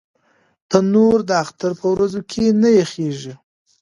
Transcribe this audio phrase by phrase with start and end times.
[0.69, 3.33] تنور د اختر پر ورځو کې نه یخېږي